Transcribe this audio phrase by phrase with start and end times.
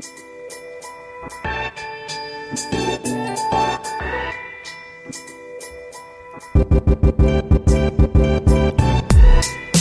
[0.00, 0.16] thank
[3.06, 3.11] you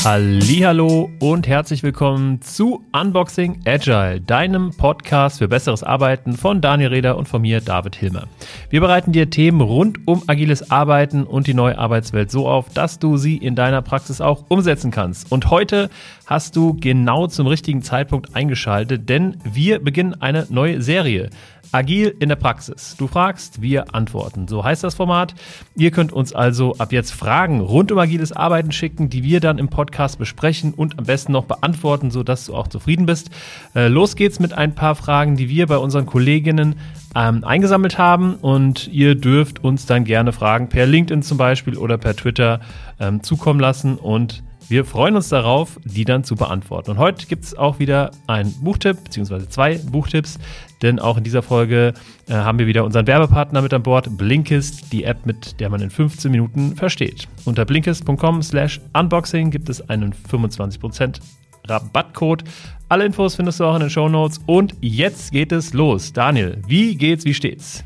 [0.03, 7.17] Hallo und herzlich willkommen zu Unboxing Agile, deinem Podcast für besseres Arbeiten von Daniel Reder
[7.17, 8.27] und von mir David Hilmer.
[8.71, 12.97] Wir bereiten dir Themen rund um agiles Arbeiten und die neue Arbeitswelt so auf, dass
[12.97, 15.31] du sie in deiner Praxis auch umsetzen kannst.
[15.31, 15.91] Und heute
[16.25, 21.29] hast du genau zum richtigen Zeitpunkt eingeschaltet, denn wir beginnen eine neue Serie.
[21.71, 22.95] Agil in der Praxis.
[22.97, 24.47] Du fragst, wir antworten.
[24.47, 25.35] So heißt das Format.
[25.75, 29.57] Ihr könnt uns also ab jetzt Fragen rund um agiles Arbeiten schicken, die wir dann
[29.57, 33.29] im Podcast besprechen und am besten noch beantworten, sodass du auch zufrieden bist.
[33.75, 36.75] Äh, los geht's mit ein paar Fragen, die wir bei unseren Kolleginnen
[37.15, 41.97] ähm, eingesammelt haben und ihr dürft uns dann gerne Fragen per LinkedIn zum Beispiel oder
[41.97, 42.61] per Twitter
[42.99, 46.91] ähm, zukommen lassen und wir freuen uns darauf, die dann zu beantworten.
[46.91, 50.39] Und heute gibt es auch wieder einen Buchtipp, beziehungsweise zwei Buchtipps,
[50.81, 51.93] denn auch in dieser Folge
[52.27, 55.81] äh, haben wir wieder unseren Werbepartner mit an Bord, Blinkist, die App, mit der man
[55.81, 57.27] in 15 Minuten versteht.
[57.45, 61.19] Unter blinkist.com slash unboxing gibt es einen 25%
[61.67, 62.43] Rabattcode.
[62.89, 64.41] Alle Infos findest du auch in den Show Notes.
[64.45, 66.13] Und jetzt geht es los.
[66.13, 67.83] Daniel, wie geht's, wie steht's?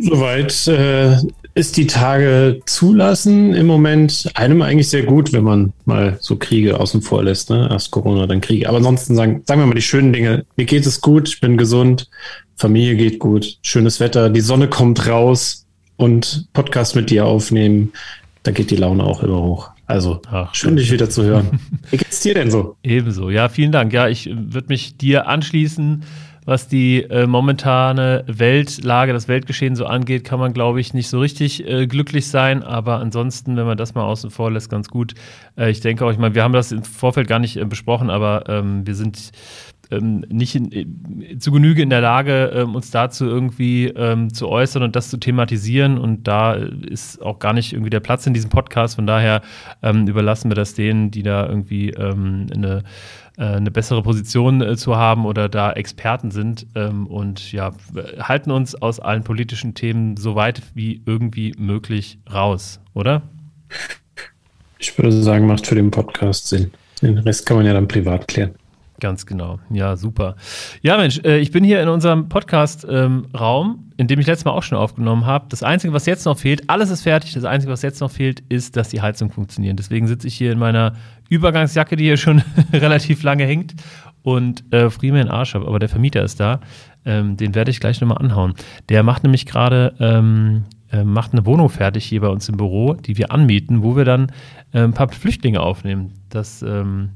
[0.00, 1.16] Soweit äh,
[1.58, 6.78] ist die Tage zulassen im Moment einem eigentlich sehr gut, wenn man mal so Kriege
[6.78, 7.50] außen vor lässt.
[7.50, 7.68] Ne?
[7.68, 8.68] Erst Corona, dann Kriege.
[8.68, 10.46] Aber ansonsten sagen, sagen wir mal die schönen Dinge.
[10.56, 12.08] Mir geht es gut, ich bin gesund,
[12.54, 17.92] Familie geht gut, schönes Wetter, die Sonne kommt raus und Podcast mit dir aufnehmen.
[18.44, 19.70] Da geht die Laune auch immer hoch.
[19.86, 21.58] Also Ach, schön, dich wieder zu hören.
[21.90, 22.76] Wie geht's dir denn so?
[22.84, 23.30] Ebenso.
[23.30, 23.92] Ja, vielen Dank.
[23.92, 26.04] Ja, ich würde mich dir anschließen
[26.48, 31.20] was die äh, momentane Weltlage, das Weltgeschehen so angeht, kann man, glaube ich, nicht so
[31.20, 32.62] richtig äh, glücklich sein.
[32.62, 35.12] Aber ansonsten, wenn man das mal außen vor lässt, ganz gut.
[35.58, 38.08] Äh, ich denke auch, ich meine, wir haben das im Vorfeld gar nicht äh, besprochen,
[38.08, 39.30] aber ähm, wir sind
[39.90, 44.48] ähm, nicht in, äh, zu Genüge in der Lage, ähm, uns dazu irgendwie ähm, zu
[44.48, 45.98] äußern und das zu thematisieren.
[45.98, 48.96] Und da ist auch gar nicht irgendwie der Platz in diesem Podcast.
[48.96, 49.42] Von daher
[49.82, 52.84] ähm, überlassen wir das denen, die da irgendwie ähm, eine
[53.38, 57.70] äh, eine bessere Position äh, zu haben oder da Experten sind ähm, und ja,
[58.18, 63.22] halten uns aus allen politischen Themen so weit wie irgendwie möglich raus, oder?
[64.80, 66.72] Ich würde sagen, macht für den Podcast Sinn.
[67.00, 68.54] Den Rest kann man ja dann privat klären.
[69.00, 69.60] Ganz genau.
[69.70, 70.34] Ja, super.
[70.82, 74.50] Ja, Mensch, äh, ich bin hier in unserem Podcast-Raum, ähm, in dem ich letztes Mal
[74.50, 75.46] auch schon aufgenommen habe.
[75.48, 77.32] Das Einzige, was jetzt noch fehlt, alles ist fertig.
[77.34, 79.78] Das Einzige, was jetzt noch fehlt, ist, dass die Heizung funktioniert.
[79.78, 80.94] Deswegen sitze ich hier in meiner
[81.28, 82.42] Übergangsjacke, die hier schon
[82.72, 83.74] relativ lange hängt
[84.22, 85.62] und äh, friere mir den Arsch ab.
[85.64, 86.60] Aber der Vermieter ist da.
[87.04, 88.54] Ähm, den werde ich gleich nochmal anhauen.
[88.88, 92.94] Der macht nämlich gerade ähm, äh, macht eine Wohnung fertig hier bei uns im Büro,
[92.94, 94.32] die wir anmieten, wo wir dann
[94.72, 96.14] äh, ein paar Flüchtlinge aufnehmen.
[96.30, 97.10] Das ähm,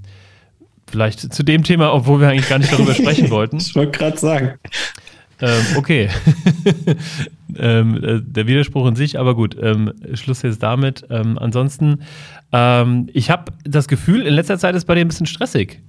[0.93, 3.57] Vielleicht zu dem Thema, obwohl wir eigentlich gar nicht darüber sprechen wollten.
[3.57, 4.53] ich wollte gerade sagen.
[5.41, 6.11] Ähm, okay.
[7.59, 9.57] ähm, äh, der Widerspruch in sich, aber gut.
[9.59, 11.07] Ähm, Schluss jetzt damit.
[11.09, 12.03] Ähm, ansonsten,
[12.53, 15.81] ähm, ich habe das Gefühl, in letzter Zeit ist bei dir ein bisschen stressig.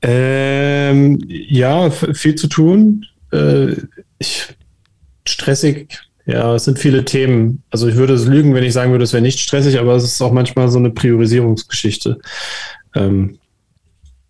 [0.00, 3.04] Ähm, ja, viel zu tun.
[3.32, 3.72] Äh,
[4.18, 4.46] ich,
[5.28, 6.00] stressig.
[6.24, 7.62] Ja, es sind viele Themen.
[7.70, 10.04] Also ich würde es lügen, wenn ich sagen würde, es wäre nicht stressig, aber es
[10.04, 12.18] ist auch manchmal so eine Priorisierungsgeschichte.
[12.96, 13.38] Ähm,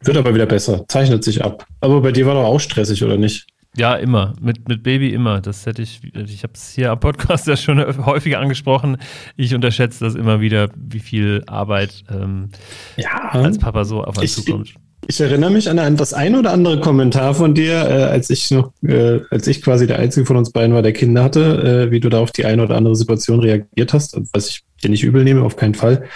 [0.01, 1.67] wird aber wieder besser, zeichnet sich ab.
[1.81, 3.47] Aber bei dir war doch auch stressig, oder nicht?
[3.77, 4.35] Ja, immer.
[4.41, 5.41] Mit, mit Baby immer.
[5.41, 8.97] Das hätte ich, ich habe es hier am Podcast ja schon häufiger angesprochen.
[9.37, 12.51] Ich unterschätze das immer wieder, wie viel Arbeit ähm,
[12.97, 14.75] ja, als Papa so auf einen zukommt.
[15.09, 18.73] Ich erinnere mich an das ein oder andere Kommentar von dir, äh, als ich noch,
[18.83, 22.01] äh, als ich quasi der einzige von uns beiden war, der Kinder hatte, äh, wie
[22.01, 25.23] du da auf die eine oder andere Situation reagiert hast, was ich dir nicht übel
[25.23, 26.09] nehme, auf keinen Fall.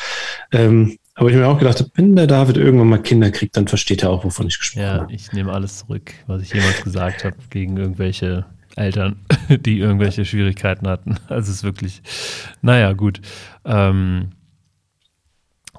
[0.50, 3.68] Ähm, aber ich mir auch gedacht habe, wenn der David irgendwann mal Kinder kriegt, dann
[3.68, 5.12] versteht er auch, wovon ich gesprochen habe.
[5.12, 9.16] Ja, ich nehme alles zurück, was ich jemals gesagt habe gegen irgendwelche Eltern,
[9.48, 11.16] die irgendwelche Schwierigkeiten hatten.
[11.28, 12.02] Also es ist wirklich,
[12.62, 13.20] naja, gut.
[13.64, 14.30] Ähm,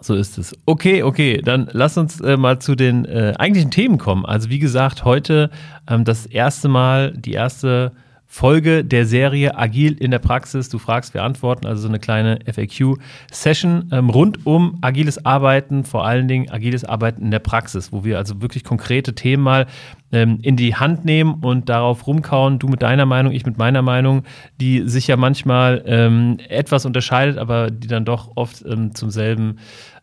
[0.02, 0.56] so ist es.
[0.66, 4.26] Okay, okay, dann lass uns äh, mal zu den äh, eigentlichen Themen kommen.
[4.26, 5.52] Also wie gesagt, heute
[5.88, 7.92] ähm, das erste Mal, die erste
[8.34, 10.70] Folge der Serie Agil in der Praxis.
[10.70, 16.06] Du fragst, wir antworten, also so eine kleine FAQ-Session ähm, rund um agiles Arbeiten, vor
[16.06, 19.68] allen Dingen agiles Arbeiten in der Praxis, wo wir also wirklich konkrete Themen mal
[20.14, 22.58] ähm, in die Hand nehmen und darauf rumkauen.
[22.58, 24.24] Du mit deiner Meinung, ich mit meiner Meinung,
[24.62, 29.58] die sich ja manchmal ähm, etwas unterscheidet, aber die dann doch oft ähm, zum selben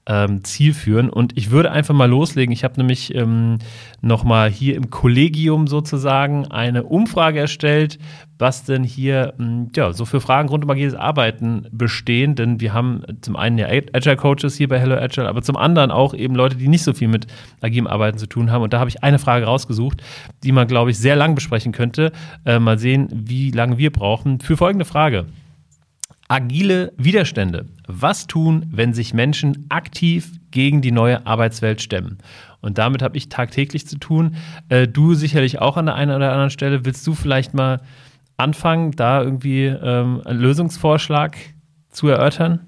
[0.08, 1.12] ähm, zielführend.
[1.12, 2.52] Und ich würde einfach mal loslegen.
[2.52, 3.58] Ich habe nämlich ähm,
[4.00, 7.98] nochmal hier im Kollegium sozusagen eine Umfrage erstellt,
[8.38, 12.34] was denn hier hm, ja, so für Fragen rund um agiles Arbeiten bestehen.
[12.34, 15.90] Denn wir haben zum einen ja Agile Coaches hier bei Hello Agile, aber zum anderen
[15.90, 17.26] auch eben Leute, die nicht so viel mit
[17.60, 18.62] agilem Arbeiten zu tun haben.
[18.62, 20.02] Und da habe ich eine Frage rausgesucht,
[20.42, 22.12] die man, glaube ich, sehr lang besprechen könnte.
[22.46, 24.40] Äh, mal sehen, wie lange wir brauchen.
[24.40, 25.26] Für folgende Frage.
[26.28, 27.66] Agile Widerstände.
[27.86, 32.18] Was tun, wenn sich Menschen aktiv gegen die neue Arbeitswelt stemmen?
[32.60, 34.36] Und damit habe ich tagtäglich zu tun.
[34.68, 36.84] Äh, du sicherlich auch an der einen oder anderen Stelle.
[36.84, 37.80] Willst du vielleicht mal
[38.36, 41.36] anfangen, da irgendwie ähm, einen Lösungsvorschlag
[41.90, 42.60] zu erörtern?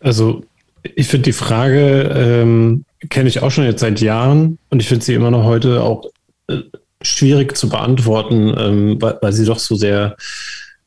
[0.00, 0.44] Also
[0.82, 5.04] ich finde die Frage, ähm, kenne ich auch schon jetzt seit Jahren und ich finde
[5.04, 6.06] sie immer noch heute auch
[6.48, 6.60] äh,
[7.02, 10.16] schwierig zu beantworten, ähm, weil, weil, sie doch so sehr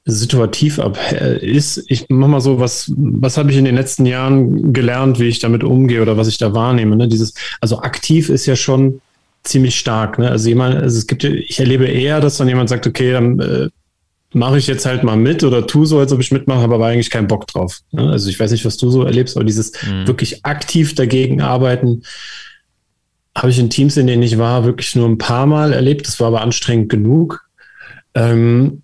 [0.08, 1.84] situativ ab äh, ist.
[1.88, 5.40] Ich mach mal so, was, was habe ich in den letzten Jahren gelernt, wie ich
[5.40, 6.96] damit umgehe oder was ich da wahrnehme.
[6.96, 7.08] Ne?
[7.08, 9.02] Dieses, also aktiv ist ja schon
[9.44, 10.18] ziemlich stark.
[10.18, 10.32] Ne?
[10.32, 13.70] Also jemand, also es gibt, ich erlebe eher, dass dann jemand sagt, okay, dann äh,
[14.34, 16.88] mache ich jetzt halt mal mit oder tu so, als ob ich mitmache, habe aber
[16.88, 17.82] eigentlich keinen Bock drauf.
[17.92, 18.10] Ne?
[18.10, 20.08] Also ich weiß nicht, was du so erlebst, aber dieses mhm.
[20.08, 22.04] wirklich aktiv dagegen arbeiten,
[23.36, 26.08] habe ich in Teams, in denen ich war, wirklich nur ein paar Mal erlebt.
[26.08, 27.46] Das war aber anstrengend genug.
[28.16, 28.82] Ähm,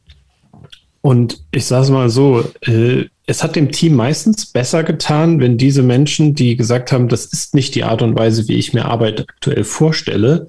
[1.03, 5.57] und ich sage es mal so, äh, es hat dem Team meistens besser getan, wenn
[5.57, 8.85] diese Menschen, die gesagt haben, das ist nicht die Art und Weise, wie ich mir
[8.85, 10.47] Arbeit aktuell vorstelle,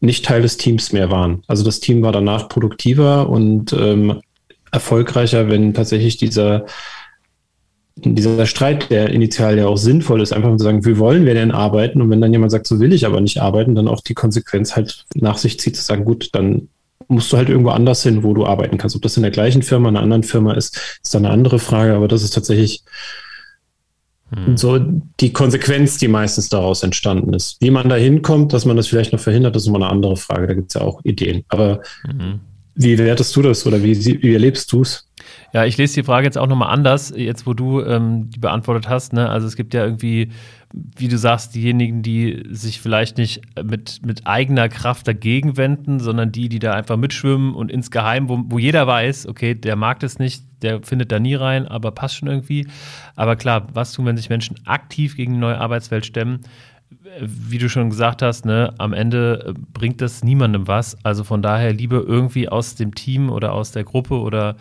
[0.00, 1.42] nicht Teil des Teams mehr waren.
[1.46, 4.20] Also das Team war danach produktiver und ähm,
[4.70, 6.66] erfolgreicher, wenn tatsächlich dieser,
[7.96, 11.50] dieser Streit, der initial ja auch sinnvoll ist, einfach zu sagen, wie wollen wir denn
[11.50, 12.02] arbeiten?
[12.02, 14.76] Und wenn dann jemand sagt, so will ich aber nicht arbeiten, dann auch die Konsequenz
[14.76, 16.68] halt nach sich zieht, zu sagen, gut, dann
[17.08, 18.94] musst du halt irgendwo anders hin, wo du arbeiten kannst.
[18.94, 21.94] Ob das in der gleichen Firma, einer anderen Firma ist, ist dann eine andere Frage,
[21.94, 22.82] aber das ist tatsächlich
[24.30, 24.56] hm.
[24.56, 27.56] so die Konsequenz, die meistens daraus entstanden ist.
[27.60, 30.46] Wie man da hinkommt, dass man das vielleicht noch verhindert, ist immer eine andere Frage.
[30.46, 31.44] Da gibt es ja auch Ideen.
[31.48, 32.40] Aber mhm.
[32.78, 35.04] Wie wertest du das oder wie, wie erlebst du es?
[35.52, 38.88] Ja, ich lese die Frage jetzt auch nochmal anders, jetzt wo du ähm, die beantwortet
[38.88, 39.12] hast.
[39.12, 39.28] Ne?
[39.28, 40.30] Also es gibt ja irgendwie
[40.72, 46.30] wie du sagst, diejenigen, die sich vielleicht nicht mit, mit eigener Kraft dagegen wenden, sondern
[46.30, 50.18] die, die da einfach mitschwimmen und insgeheim, wo, wo jeder weiß, okay, der mag das
[50.18, 52.66] nicht, der findet da nie rein, aber passt schon irgendwie.
[53.16, 56.40] Aber klar, was tun, wenn sich Menschen aktiv gegen die neue Arbeitswelt stemmen?
[57.20, 60.96] Wie du schon gesagt hast, ne, am Ende bringt das niemandem was.
[61.04, 64.56] Also von daher lieber irgendwie aus dem Team oder aus der Gruppe oder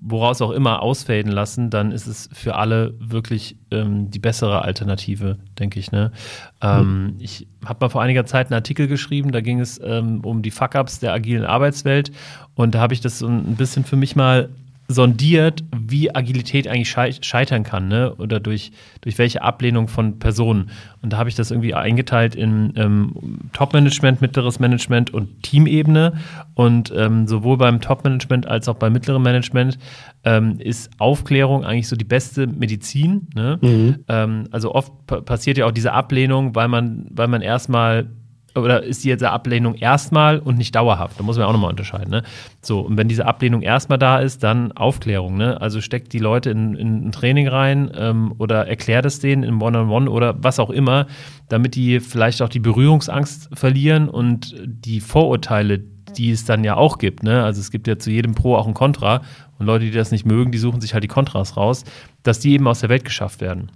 [0.00, 5.38] woraus auch immer ausfaden lassen, dann ist es für alle wirklich ähm, die bessere Alternative,
[5.58, 5.90] denke ich.
[5.90, 6.12] Ne?
[6.60, 7.14] Ähm, mhm.
[7.18, 10.50] Ich habe mal vor einiger Zeit einen Artikel geschrieben, da ging es ähm, um die
[10.50, 12.12] Fuck-Ups der agilen Arbeitswelt
[12.54, 14.50] und da habe ich das so ein bisschen für mich mal
[14.88, 18.14] sondiert, wie Agilität eigentlich scheitern kann, ne?
[18.16, 20.70] Oder durch, durch welche Ablehnung von Personen.
[21.02, 23.12] Und da habe ich das irgendwie eingeteilt in ähm,
[23.52, 26.14] Top-Management, mittleres Management und Teamebene.
[26.54, 29.78] Und ähm, sowohl beim Top-Management als auch beim mittleren Management
[30.24, 33.28] ähm, ist Aufklärung eigentlich so die beste Medizin.
[33.34, 33.58] Ne?
[33.60, 34.04] Mhm.
[34.08, 38.08] Ähm, also oft passiert ja auch diese Ablehnung, weil man, weil man erstmal
[38.56, 41.18] oder ist diese Ablehnung erstmal und nicht dauerhaft?
[41.18, 42.10] Da muss man auch nochmal unterscheiden.
[42.10, 42.22] Ne?
[42.62, 45.36] So, und wenn diese Ablehnung erstmal da ist, dann Aufklärung.
[45.36, 45.60] Ne?
[45.60, 49.60] Also steckt die Leute in, in ein Training rein ähm, oder erklärt es denen in
[49.62, 51.06] One-on-One -on -One oder was auch immer,
[51.48, 55.78] damit die vielleicht auch die Berührungsangst verlieren und die Vorurteile,
[56.16, 57.22] die es dann ja auch gibt.
[57.22, 57.42] Ne?
[57.44, 59.22] Also es gibt ja zu jedem Pro auch ein Contra
[59.58, 61.84] und Leute, die das nicht mögen, die suchen sich halt die Kontras raus,
[62.22, 63.70] dass die eben aus der Welt geschafft werden.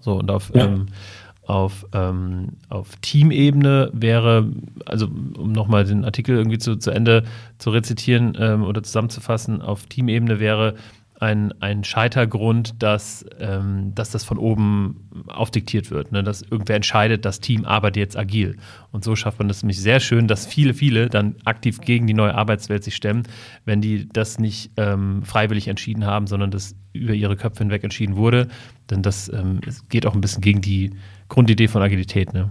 [0.00, 0.66] So, und auf, ja.
[0.66, 0.86] ähm,
[1.46, 4.50] auf, ähm, auf Teamebene wäre,
[4.84, 7.24] also um nochmal den Artikel irgendwie zu, zu Ende
[7.58, 10.74] zu rezitieren ähm, oder zusammenzufassen, auf Teamebene wäre
[11.20, 16.22] ein, ein Scheitergrund, dass, ähm, dass das von oben aufdiktiert wird, ne?
[16.22, 18.56] dass irgendwer entscheidet, das Team arbeitet jetzt agil.
[18.92, 22.14] Und so schafft man es nämlich sehr schön, dass viele, viele dann aktiv gegen die
[22.14, 23.22] neue Arbeitswelt sich stemmen,
[23.64, 28.16] wenn die das nicht ähm, freiwillig entschieden haben, sondern das über ihre Köpfe hinweg entschieden
[28.16, 28.48] wurde.
[28.90, 30.92] Denn das ähm, geht auch ein bisschen gegen die
[31.28, 32.50] Grundidee von Agilität, ne?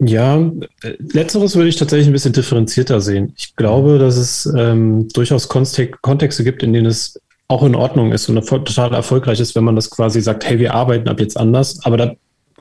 [0.00, 0.38] Ja,
[0.82, 3.32] äh, letzteres würde ich tatsächlich ein bisschen differenzierter sehen.
[3.36, 8.28] Ich glaube, dass es ähm, durchaus Kontexte gibt, in denen es auch in Ordnung ist
[8.28, 11.84] und total erfolgreich ist, wenn man das quasi sagt, hey, wir arbeiten ab jetzt anders.
[11.84, 12.14] Aber da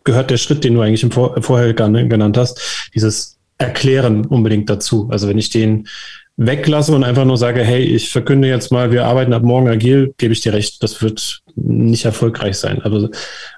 [0.04, 5.10] gehört der Schritt, den du eigentlich im Vor vorher genannt hast, dieses Erklären unbedingt dazu.
[5.10, 5.88] Also wenn ich den
[6.36, 10.14] weglasse und einfach nur sage, hey, ich verkünde jetzt mal, wir arbeiten ab morgen agil,
[10.18, 12.82] gebe ich dir recht, das wird nicht erfolgreich sein.
[12.82, 13.10] Also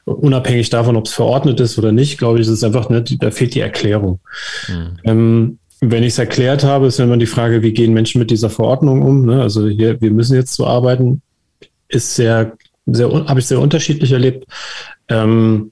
[0.03, 3.31] unabhängig davon, ob es verordnet ist oder nicht, glaube ich, ist es einfach, ne, da
[3.31, 4.19] fehlt die Erklärung.
[4.67, 4.97] Mhm.
[5.03, 8.49] Ähm, wenn ich es erklärt habe, ist immer die Frage, wie gehen Menschen mit dieser
[8.49, 9.25] Verordnung um?
[9.25, 9.41] Ne?
[9.41, 11.21] Also hier, wir müssen jetzt so arbeiten,
[11.87, 12.53] ist sehr
[12.85, 14.45] sehr, habe ich sehr unterschiedlich erlebt.
[15.09, 15.71] Ähm,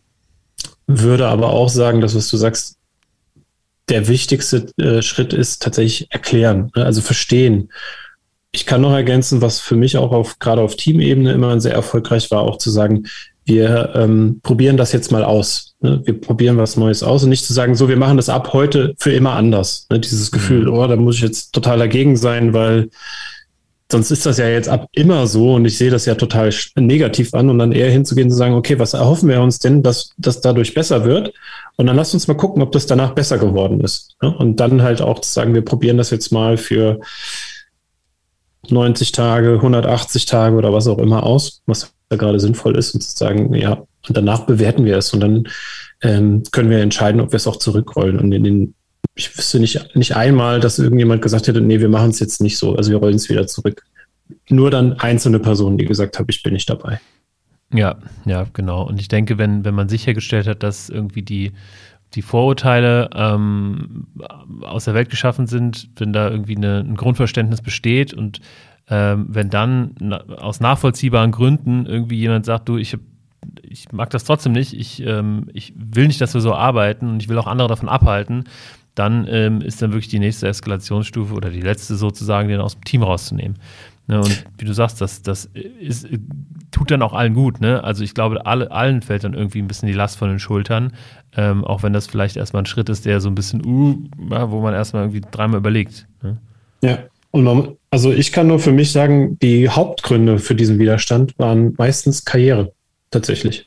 [0.87, 2.77] würde aber auch sagen, dass was du sagst,
[3.89, 6.85] der wichtigste äh, Schritt ist tatsächlich erklären, ne?
[6.85, 7.71] also verstehen.
[8.51, 12.29] Ich kann noch ergänzen, was für mich auch auf, gerade auf Teamebene immer sehr erfolgreich
[12.31, 13.07] war, auch zu sagen,
[13.45, 15.75] wir ähm, probieren das jetzt mal aus.
[15.81, 16.01] Ne?
[16.05, 18.93] Wir probieren was Neues aus und nicht zu sagen, so, wir machen das ab heute
[18.97, 19.87] für immer anders.
[19.89, 19.99] Ne?
[19.99, 20.73] Dieses Gefühl, mhm.
[20.73, 22.89] oh, da muss ich jetzt total dagegen sein, weil
[23.91, 27.33] sonst ist das ja jetzt ab immer so und ich sehe das ja total negativ
[27.33, 30.11] an und dann eher hinzugehen und zu sagen, okay, was erhoffen wir uns denn, dass
[30.17, 31.33] das dadurch besser wird?
[31.75, 34.15] Und dann lasst uns mal gucken, ob das danach besser geworden ist.
[34.21, 34.35] Ne?
[34.35, 36.99] Und dann halt auch zu sagen, wir probieren das jetzt mal für
[38.69, 43.01] 90 Tage, 180 Tage oder was auch immer aus, was da gerade sinnvoll ist und
[43.01, 45.47] zu sagen, ja, und danach bewerten wir es und dann
[46.01, 48.19] ähm, können wir entscheiden, ob wir es auch zurückrollen.
[48.19, 48.75] Und in den,
[49.15, 52.57] ich wüsste nicht, nicht einmal, dass irgendjemand gesagt hätte, nee, wir machen es jetzt nicht
[52.57, 53.83] so, also wir rollen es wieder zurück.
[54.49, 56.99] Nur dann einzelne Personen, die gesagt haben, ich bin nicht dabei.
[57.73, 58.87] Ja, ja, genau.
[58.87, 61.51] Und ich denke, wenn, wenn man sichergestellt hat, dass irgendwie die,
[62.13, 64.07] die Vorurteile ähm,
[64.61, 68.39] aus der Welt geschaffen sind, wenn da irgendwie eine, ein Grundverständnis besteht und
[68.89, 72.97] ähm, wenn dann na, aus nachvollziehbaren Gründen irgendwie jemand sagt, du, ich,
[73.61, 77.21] ich mag das trotzdem nicht, ich, ähm, ich will nicht, dass wir so arbeiten und
[77.21, 78.43] ich will auch andere davon abhalten,
[78.95, 82.83] dann ähm, ist dann wirklich die nächste Eskalationsstufe oder die letzte sozusagen, den aus dem
[82.83, 83.57] Team rauszunehmen.
[84.05, 86.07] Ne, und wie du sagst, das, das ist,
[86.71, 87.61] tut dann auch allen gut.
[87.61, 87.81] Ne?
[87.83, 90.91] Also ich glaube, alle, allen fällt dann irgendwie ein bisschen die Last von den Schultern,
[91.37, 94.59] ähm, auch wenn das vielleicht erstmal ein Schritt ist, der so ein bisschen, uh, wo
[94.59, 96.05] man erstmal irgendwie dreimal überlegt.
[96.21, 96.37] Ne?
[96.81, 96.99] Ja,
[97.31, 101.73] und man, also ich kann nur für mich sagen, die Hauptgründe für diesen Widerstand waren
[101.77, 102.73] meistens Karriere,
[103.13, 103.65] tatsächlich.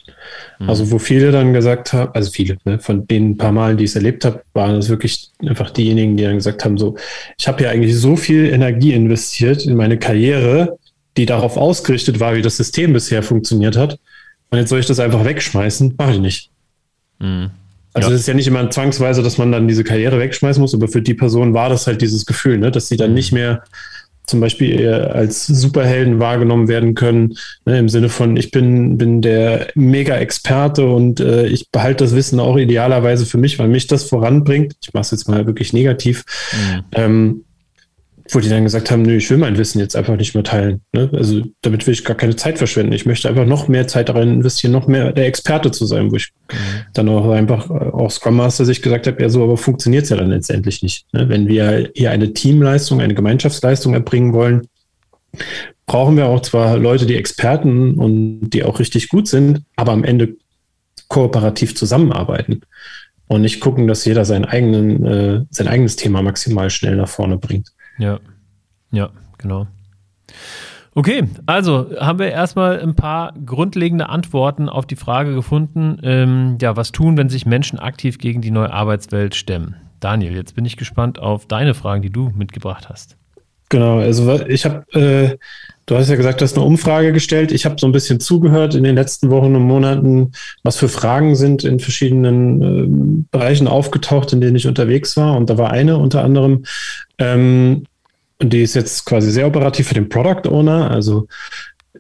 [0.58, 0.68] Mhm.
[0.68, 3.90] Also wo viele dann gesagt haben, also viele, ne, von den paar Malen, die ich
[3.90, 6.96] es erlebt habe, waren es wirklich einfach diejenigen, die dann gesagt haben, so,
[7.38, 10.78] ich habe ja eigentlich so viel Energie investiert in meine Karriere,
[11.16, 13.98] die darauf ausgerichtet war, wie das System bisher funktioniert hat.
[14.50, 15.94] Und jetzt soll ich das einfach wegschmeißen?
[15.96, 16.50] Mache ich nicht.
[17.18, 17.50] Mhm.
[17.94, 20.86] Also es ist ja nicht immer zwangsweise, dass man dann diese Karriere wegschmeißen muss, aber
[20.86, 23.14] für die Person war das halt dieses Gefühl, ne, dass sie dann mhm.
[23.14, 23.64] nicht mehr
[24.26, 29.68] zum Beispiel als Superhelden wahrgenommen werden können, ne, im Sinne von, ich bin, bin der
[29.74, 34.74] Mega-Experte und äh, ich behalte das Wissen auch idealerweise für mich, weil mich das voranbringt.
[34.82, 36.24] Ich mache es jetzt mal wirklich negativ.
[36.52, 36.84] Mhm.
[36.92, 37.44] Ähm,
[38.30, 40.82] wo die dann gesagt haben, nö, ich will mein Wissen jetzt einfach nicht mehr teilen.
[40.92, 41.10] Ne?
[41.12, 42.92] Also damit will ich gar keine Zeit verschwenden.
[42.92, 46.16] Ich möchte einfach noch mehr Zeit darin investieren, noch mehr der Experte zu sein, wo
[46.16, 46.56] ich mhm.
[46.94, 50.10] dann auch einfach äh, auch Scrum Master sich gesagt habe, ja, so aber funktioniert es
[50.10, 51.06] ja dann letztendlich nicht.
[51.12, 51.28] Ne?
[51.28, 54.66] Wenn wir hier eine Teamleistung, eine Gemeinschaftsleistung erbringen wollen,
[55.86, 60.04] brauchen wir auch zwar Leute, die Experten und die auch richtig gut sind, aber am
[60.04, 60.36] Ende
[61.08, 62.62] kooperativ zusammenarbeiten
[63.28, 67.38] und nicht gucken, dass jeder seinen eigenen, äh, sein eigenes Thema maximal schnell nach vorne
[67.38, 67.72] bringt.
[67.98, 68.20] Ja,
[68.90, 69.66] ja, genau.
[70.94, 76.74] Okay, also haben wir erstmal ein paar grundlegende Antworten auf die Frage gefunden, ähm, ja,
[76.74, 79.76] was tun, wenn sich Menschen aktiv gegen die neue Arbeitswelt stemmen?
[80.00, 83.18] Daniel, jetzt bin ich gespannt auf deine Fragen, die du mitgebracht hast.
[83.68, 85.36] Genau, also ich habe, äh,
[85.86, 87.52] du hast ja gesagt, du hast eine Umfrage gestellt.
[87.52, 91.36] Ich habe so ein bisschen zugehört in den letzten Wochen und Monaten, was für Fragen
[91.36, 95.36] sind in verschiedenen äh, Bereichen aufgetaucht, in denen ich unterwegs war.
[95.36, 96.64] Und da war eine unter anderem,
[97.18, 97.84] ähm,
[98.42, 100.90] die ist jetzt quasi sehr operativ für den Product Owner.
[100.90, 101.28] Also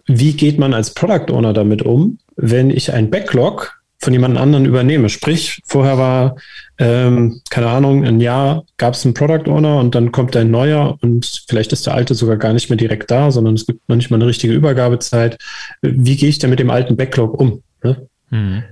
[0.06, 4.64] wie geht man als Product Owner damit um, wenn ich ein Backlog von jemand anderen
[4.64, 5.08] übernehme?
[5.08, 6.36] Sprich, vorher war,
[6.78, 10.98] ähm, keine Ahnung, ein Jahr gab es einen Product Owner und dann kommt ein neuer
[11.00, 13.96] und vielleicht ist der alte sogar gar nicht mehr direkt da, sondern es gibt noch
[13.96, 15.38] nicht mal eine richtige Übergabezeit.
[15.82, 17.62] Wie gehe ich denn mit dem alten Backlog um?
[17.82, 18.08] Ne?
[18.30, 18.64] Mhm.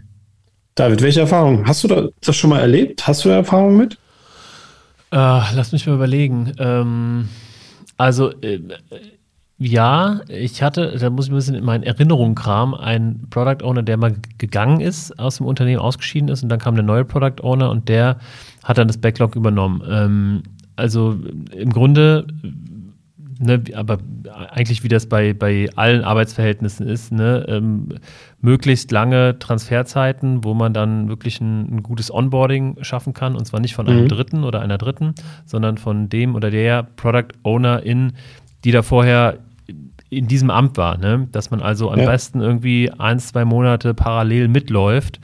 [0.75, 1.67] David, welche Erfahrungen?
[1.67, 3.07] Hast du das schon mal erlebt?
[3.07, 3.97] Hast du Erfahrungen mit?
[5.15, 6.53] Uh, lass mich mal überlegen.
[6.59, 7.29] Ähm,
[7.97, 8.59] also, äh,
[9.65, 13.83] ja, ich hatte, da muss ich ein bisschen in meinen Erinnerungen kramen, einen Product Owner,
[13.83, 17.43] der mal gegangen ist, aus dem Unternehmen ausgeschieden ist und dann kam der neue Product
[17.43, 18.19] Owner und der
[18.63, 19.83] hat dann das Backlog übernommen.
[19.89, 20.43] Ähm,
[20.77, 21.17] also
[21.57, 22.27] im Grunde
[23.39, 24.01] ne, aber
[24.51, 27.89] eigentlich wie das bei, bei allen Arbeitsverhältnissen ist, ne, ähm,
[28.43, 33.61] möglichst lange Transferzeiten, wo man dann wirklich ein, ein, gutes Onboarding schaffen kann und zwar
[33.61, 34.09] nicht von einem mhm.
[34.09, 35.15] Dritten oder einer Dritten,
[35.47, 38.13] sondern von dem oder der Product Owner in,
[38.65, 39.39] die da vorher
[40.17, 41.29] in diesem Amt war, ne?
[41.33, 42.07] dass man also am ja.
[42.07, 45.21] besten irgendwie ein, zwei Monate parallel mitläuft.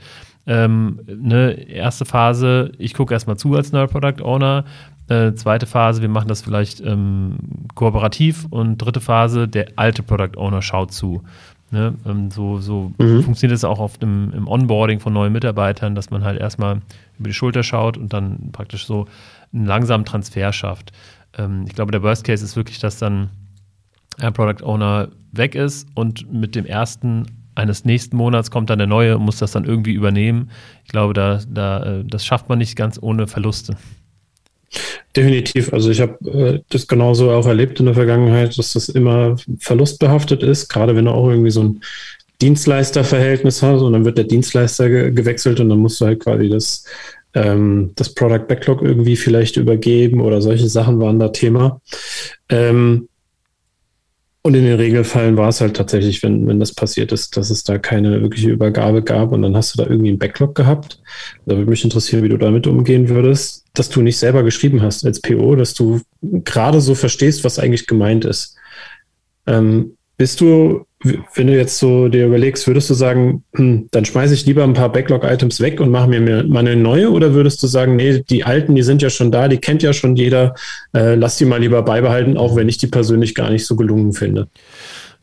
[0.47, 4.65] Ähm, ne, erste Phase, ich gucke erstmal zu als neuer Product Owner,
[5.07, 7.35] äh, zweite Phase, wir machen das vielleicht ähm,
[7.75, 11.21] kooperativ und dritte Phase, der alte Product Owner schaut zu.
[11.69, 11.95] Ne?
[12.05, 13.23] Ähm, so so mhm.
[13.23, 16.81] funktioniert es auch auf dem, im Onboarding von neuen Mitarbeitern, dass man halt erstmal
[17.19, 19.05] über die Schulter schaut und dann praktisch so
[19.53, 20.91] einen langsamen Transfer schafft.
[21.37, 23.29] Ähm, ich glaube, der Worst Case ist wirklich, dass dann
[24.19, 27.25] ein Product Owner weg ist und mit dem ersten
[27.55, 30.49] eines nächsten Monats kommt dann der neue und muss das dann irgendwie übernehmen.
[30.85, 33.75] Ich glaube, da, da, äh, das schafft man nicht ganz ohne Verluste.
[35.15, 35.73] Definitiv.
[35.73, 40.43] Also ich habe äh, das genauso auch erlebt in der Vergangenheit, dass das immer verlustbehaftet
[40.43, 41.81] ist, gerade wenn du auch irgendwie so ein
[42.41, 46.49] Dienstleisterverhältnis hast und dann wird der Dienstleister ge gewechselt und dann musst du halt quasi
[46.49, 46.85] das,
[47.33, 51.81] ähm, das Product Backlog irgendwie vielleicht übergeben oder solche Sachen waren da Thema.
[52.49, 53.09] Ähm,
[54.43, 57.63] und in den Regelfällen war es halt tatsächlich, wenn, wenn das passiert ist, dass es
[57.63, 60.99] da keine wirkliche Übergabe gab und dann hast du da irgendwie einen Backlog gehabt.
[61.45, 65.05] Da würde mich interessieren, wie du damit umgehen würdest, dass du nicht selber geschrieben hast
[65.05, 68.57] als PO, dass du gerade so verstehst, was eigentlich gemeint ist.
[69.45, 70.85] Ähm, bist du,
[71.33, 74.73] wenn du jetzt so dir überlegst, würdest du sagen, hm, dann schmeiße ich lieber ein
[74.73, 77.11] paar Backlog-Items weg und mache mir mal eine neue?
[77.11, 79.93] Oder würdest du sagen, nee, die alten, die sind ja schon da, die kennt ja
[79.93, 80.53] schon jeder,
[80.93, 84.13] äh, lass die mal lieber beibehalten, auch wenn ich die persönlich gar nicht so gelungen
[84.13, 84.47] finde?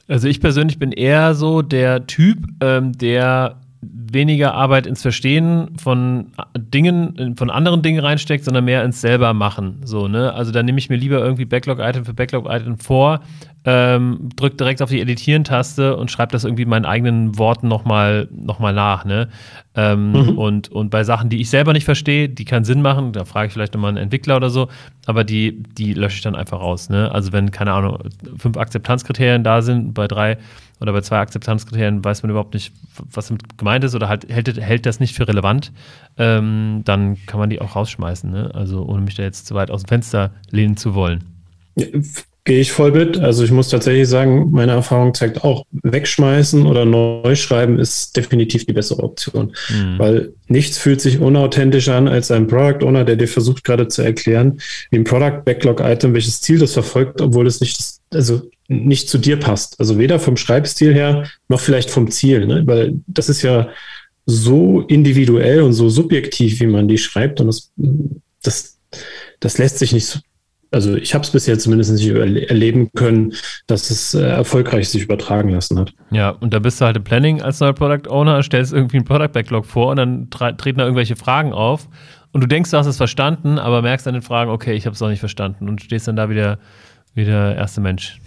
[0.09, 6.33] Also ich persönlich bin eher so der Typ, ähm, der weniger Arbeit ins Verstehen von
[6.57, 9.81] Dingen, von anderen Dingen reinsteckt, sondern mehr ins selber machen.
[9.85, 10.33] So, ne?
[10.33, 13.21] Also da nehme ich mir lieber irgendwie Backlog-Item für Backlog-Item vor,
[13.65, 18.29] ähm, drücke direkt auf die Editieren-Taste und schreibe das irgendwie in meinen eigenen Worten nochmal
[18.33, 19.05] noch mal nach.
[19.05, 19.29] Ne?
[19.75, 20.39] Ähm, mhm.
[20.39, 23.49] und, und bei Sachen, die ich selber nicht verstehe, die keinen Sinn machen, da frage
[23.49, 24.69] ich vielleicht nochmal einen Entwickler oder so,
[25.07, 26.89] aber die, die lösche ich dann einfach raus.
[26.89, 27.13] Ne?
[27.13, 27.99] Also wenn, keine Ahnung,
[28.39, 30.39] fünf Akzeptanzkriterien da sind, bei drei
[30.81, 32.73] oder bei zwei Akzeptanzkriterien weiß man überhaupt nicht,
[33.11, 35.73] was damit gemeint ist oder halt hält, hält das nicht für relevant,
[36.17, 38.31] ähm, dann kann man die auch rausschmeißen.
[38.31, 38.51] Ne?
[38.55, 41.25] Also ohne mich da jetzt zu weit aus dem Fenster lehnen zu wollen.
[41.77, 41.87] Ja,
[42.49, 43.19] Gehe ich voll mit.
[43.19, 48.65] Also ich muss tatsächlich sagen, meine Erfahrung zeigt auch, wegschmeißen oder neu schreiben ist definitiv
[48.65, 49.53] die bessere Option.
[49.69, 49.99] Mhm.
[49.99, 54.01] Weil nichts fühlt sich unauthentisch an als ein Product Owner, der dir versucht gerade zu
[54.01, 59.09] erklären, wie ein Product Backlog Item, welches Ziel das verfolgt, obwohl es nicht, also nicht
[59.09, 59.81] zu dir passt.
[59.81, 62.63] Also weder vom Schreibstil her, noch vielleicht vom Ziel, ne?
[62.67, 63.69] weil das ist ja
[64.27, 67.73] so individuell und so subjektiv, wie man die schreibt und das,
[68.43, 68.79] das,
[69.41, 70.21] das lässt sich nicht
[70.71, 73.33] also ich habe es bisher zumindest nicht erleben können,
[73.67, 75.95] dass es äh, erfolgreich sich übertragen lassen hat.
[76.11, 79.05] Ja, und da bist du halt im Planning als neuer Product Owner, stellst irgendwie ein
[79.05, 81.89] Product Backlog vor und dann treten da irgendwelche Fragen auf
[82.33, 84.95] und du denkst, du hast es verstanden, aber merkst an den Fragen, okay, ich habe
[84.95, 86.59] es auch nicht verstanden und stehst dann da wieder
[87.19, 88.21] wie der erste Mensch.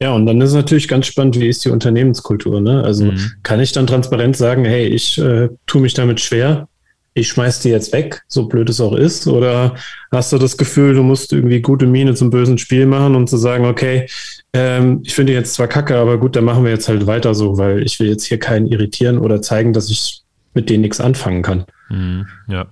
[0.00, 2.60] Ja, und dann ist es natürlich ganz spannend, wie ist die Unternehmenskultur.
[2.60, 2.82] Ne?
[2.82, 3.32] Also mhm.
[3.42, 6.68] kann ich dann transparent sagen, hey, ich äh, tue mich damit schwer,
[7.14, 9.26] ich schmeiß die jetzt weg, so blöd es auch ist?
[9.26, 9.74] Oder
[10.10, 13.36] hast du das Gefühl, du musst irgendwie gute Miene zum bösen Spiel machen und zu
[13.36, 14.06] sagen, okay,
[14.52, 17.56] ähm, ich finde jetzt zwar kacke, aber gut, dann machen wir jetzt halt weiter so,
[17.56, 20.22] weil ich will jetzt hier keinen irritieren oder zeigen, dass ich
[20.54, 21.64] mit denen nichts anfangen kann.
[21.88, 22.66] Mhm, ja.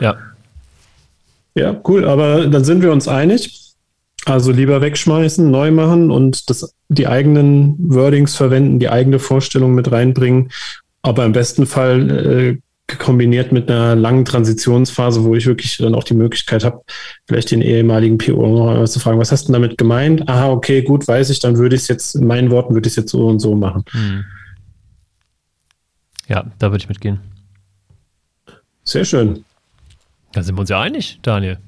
[0.00, 0.16] Ja.
[1.54, 3.60] Ja, cool, aber dann sind wir uns einig.
[4.26, 9.92] Also lieber wegschmeißen, neu machen und das, die eigenen Wordings verwenden, die eigene Vorstellung mit
[9.92, 10.50] reinbringen
[11.04, 12.58] aber im besten Fall äh,
[12.96, 16.82] kombiniert mit einer langen Transitionsphase, wo ich wirklich dann auch die Möglichkeit habe,
[17.26, 20.26] vielleicht den ehemaligen PO noch zu fragen, was hast du damit gemeint?
[20.28, 22.92] Aha, okay, gut, weiß ich, dann würde ich es jetzt, in meinen Worten würde ich
[22.92, 23.84] es jetzt so und so machen.
[23.90, 24.24] Hm.
[26.26, 27.20] Ja, da würde ich mitgehen.
[28.82, 29.44] Sehr schön.
[30.34, 31.58] Da sind wir uns ja einig, Daniel.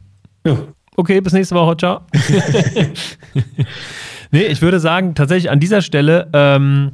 [0.45, 0.59] Ja.
[0.97, 1.77] Okay, bis nächste Woche.
[1.77, 2.01] Ciao.
[4.33, 6.91] nee, ich würde sagen, tatsächlich an dieser Stelle, ähm,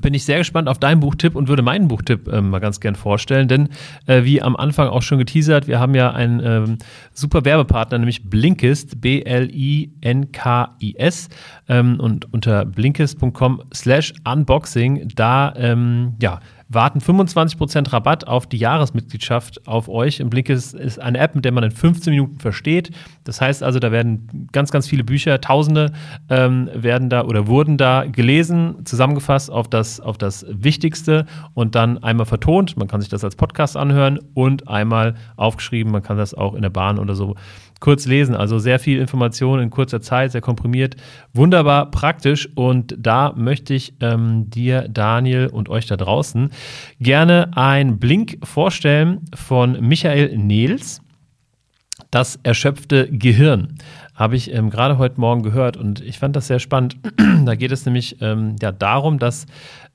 [0.00, 2.94] bin ich sehr gespannt auf deinen Buchtipp und würde meinen Buchtipp äh, mal ganz gern
[2.94, 3.48] vorstellen.
[3.48, 3.70] Denn
[4.06, 6.78] äh, wie am Anfang auch schon geteasert, wir haben ja einen ähm,
[7.12, 9.58] super Werbepartner, nämlich Blinkist, B-L-I-N-K-I-S.
[11.68, 19.66] Ähm, und unter blinkist.com slash unboxing, da ähm, ja, warten 25% Rabatt auf die Jahresmitgliedschaft
[19.66, 20.20] auf euch.
[20.20, 22.92] Im Blinkist ist eine App, mit der man in 15 Minuten versteht.
[23.24, 25.92] Das heißt also, da werden ganz, ganz viele Bücher, Tausende
[26.28, 32.02] ähm, werden da oder wurden da gelesen, zusammengefasst auf das, auf das Wichtigste und dann
[32.04, 32.76] einmal vertont.
[32.76, 35.90] Man kann sich das als Podcast anhören und einmal aufgeschrieben.
[35.92, 37.34] Man kann das auch in der Bahn oder so
[37.80, 38.34] kurz lesen.
[38.34, 40.96] Also sehr viel Information in kurzer Zeit, sehr komprimiert.
[41.32, 42.48] Wunderbar praktisch.
[42.54, 46.50] Und da möchte ich ähm, dir, Daniel und euch da draußen
[47.00, 51.00] gerne ein Blink vorstellen von Michael Nehls.
[52.10, 53.76] Das erschöpfte Gehirn
[54.14, 56.96] habe ich ähm, gerade heute Morgen gehört und ich fand das sehr spannend.
[57.46, 59.46] da geht es nämlich ähm, ja, darum, dass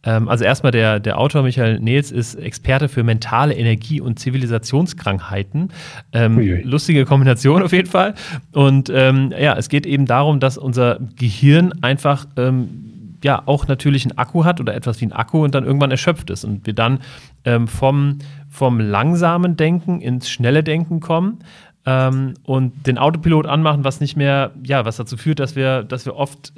[0.09, 5.71] also erstmal der, der Autor Michael Nils ist Experte für mentale Energie und Zivilisationskrankheiten.
[6.13, 8.13] Ähm, lustige Kombination auf jeden Fall.
[8.51, 14.05] Und ähm, ja, es geht eben darum, dass unser Gehirn einfach ähm, ja auch natürlich
[14.05, 16.73] einen Akku hat oder etwas wie ein Akku und dann irgendwann erschöpft ist und wir
[16.73, 16.99] dann
[17.43, 21.39] ähm, vom, vom langsamen Denken ins schnelle Denken kommen.
[21.87, 26.05] Ähm, und den Autopilot anmachen, was nicht mehr, ja, was dazu führt, dass wir, dass
[26.05, 26.53] wir oft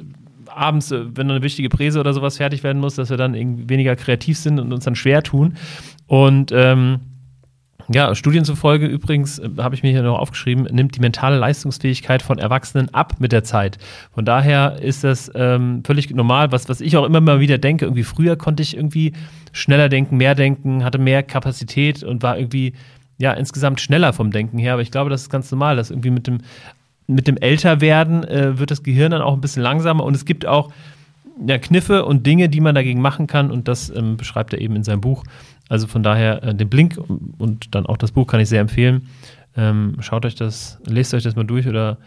[0.58, 3.34] abends, äh, wenn eine wichtige Präse oder sowas fertig werden muss, dass wir dann
[3.70, 5.56] weniger kreativ sind und uns dann schwer tun.
[6.08, 7.00] Und ähm,
[7.89, 12.22] ja, Studien zufolge übrigens, äh, habe ich mir hier noch aufgeschrieben, nimmt die mentale Leistungsfähigkeit
[12.22, 13.78] von Erwachsenen ab mit der Zeit.
[14.13, 17.86] Von daher ist das ähm, völlig normal, was, was ich auch immer mal wieder denke.
[17.86, 19.13] Irgendwie früher konnte ich irgendwie
[19.54, 22.74] schneller denken, mehr denken, hatte mehr Kapazität und war irgendwie
[23.20, 24.74] ja insgesamt schneller vom Denken her.
[24.74, 26.39] Aber ich glaube, das ist ganz normal, dass irgendwie mit dem,
[27.08, 30.46] mit dem Älterwerden äh, wird das Gehirn dann auch ein bisschen langsamer und es gibt
[30.46, 30.72] auch
[31.46, 34.76] ja, Kniffe und Dinge, die man dagegen machen kann und das ähm, beschreibt er eben
[34.76, 35.24] in seinem Buch.
[35.70, 36.98] Also von daher äh, den Blink
[37.38, 39.08] und dann auch das Buch kann ich sehr empfehlen.
[39.56, 41.98] Ähm, schaut euch das, lest euch das mal durch oder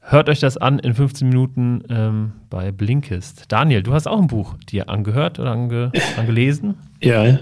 [0.00, 3.46] hört euch das an in 15 Minuten ähm, bei Blinkist.
[3.48, 6.74] Daniel, du hast auch ein Buch dir angehört oder ange, angelesen?
[7.00, 7.38] Ja,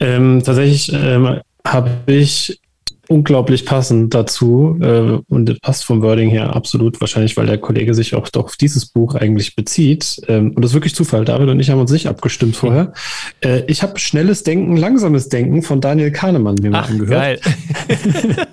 [0.00, 2.60] ähm, tatsächlich ähm, habe ich
[3.08, 8.14] unglaublich passend dazu äh, und passt vom Wording her absolut, wahrscheinlich, weil der Kollege sich
[8.14, 10.20] auch doch auf dieses Buch eigentlich bezieht.
[10.28, 11.24] Ähm, und das ist wirklich Zufall.
[11.24, 12.92] David und ich haben uns nicht abgestimmt vorher.
[13.40, 17.10] Äh, ich habe Schnelles Denken, Langsames Denken von Daniel Kahnemann mir mal angehört.
[17.10, 17.40] Geil.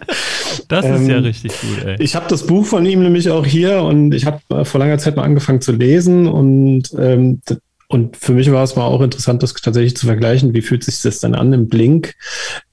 [0.68, 1.96] das ist ähm, ja richtig gut, ey.
[2.00, 5.16] Ich habe das Buch von ihm nämlich auch hier und ich habe vor langer Zeit
[5.16, 7.42] mal angefangen zu lesen und ähm,
[7.88, 10.54] und für mich war es mal auch interessant, das tatsächlich zu vergleichen.
[10.54, 12.16] Wie fühlt sich das dann an im Blink?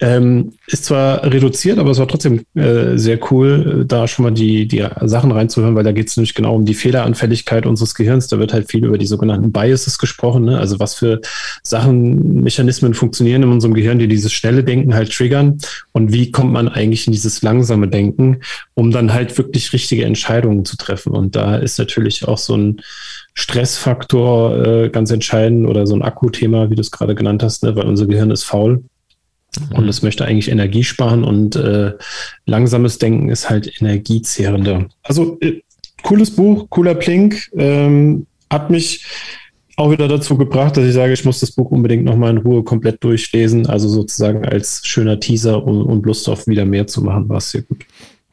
[0.00, 4.66] Ähm, ist zwar reduziert, aber es war trotzdem äh, sehr cool, da schon mal die,
[4.66, 8.28] die Sachen reinzuhören, weil da geht es nämlich genau um die Fehleranfälligkeit unseres Gehirns.
[8.28, 10.46] Da wird halt viel über die sogenannten Biases gesprochen.
[10.46, 10.58] Ne?
[10.58, 11.20] Also was für
[11.62, 15.58] Sachen, Mechanismen funktionieren in unserem Gehirn, die dieses schnelle Denken halt triggern.
[15.92, 18.40] Und wie kommt man eigentlich in dieses langsame Denken,
[18.74, 21.12] um dann halt wirklich richtige Entscheidungen zu treffen.
[21.12, 22.80] Und da ist natürlich auch so ein
[23.34, 27.74] Stressfaktor äh, ganz entscheidend oder so ein Akkuthema, wie du es gerade genannt hast, ne?
[27.76, 28.84] weil unser Gehirn ist faul
[29.58, 29.76] mhm.
[29.76, 31.92] und es möchte eigentlich Energie sparen und äh,
[32.44, 34.86] langsames Denken ist halt energiezehrender.
[35.02, 35.62] Also äh,
[36.02, 39.06] cooles Buch, cooler Plink, ähm, hat mich
[39.76, 42.62] auch wieder dazu gebracht, dass ich sage, ich muss das Buch unbedingt nochmal in Ruhe
[42.62, 43.66] komplett durchlesen.
[43.66, 47.50] Also sozusagen als schöner Teaser und, und Lust auf wieder mehr zu machen, war es
[47.50, 47.84] sehr gut.